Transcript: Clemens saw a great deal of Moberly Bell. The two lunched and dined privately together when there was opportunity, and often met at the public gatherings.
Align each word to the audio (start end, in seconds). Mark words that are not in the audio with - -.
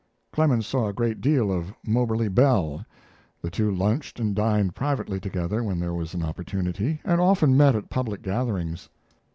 Clemens 0.31 0.65
saw 0.65 0.87
a 0.87 0.93
great 0.93 1.21
deal 1.21 1.51
of 1.51 1.71
Moberly 1.85 2.27
Bell. 2.27 2.83
The 3.43 3.51
two 3.51 3.69
lunched 3.69 4.19
and 4.19 4.35
dined 4.35 4.73
privately 4.73 5.19
together 5.19 5.63
when 5.63 5.79
there 5.79 5.93
was 5.93 6.15
opportunity, 6.15 6.99
and 7.05 7.21
often 7.21 7.55
met 7.55 7.75
at 7.75 7.83
the 7.83 7.89
public 7.89 8.23
gatherings. 8.23 8.89